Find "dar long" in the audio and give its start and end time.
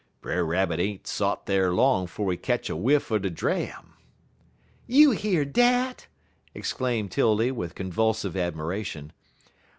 1.45-2.07